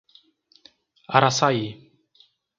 Araçaí 1.15 1.61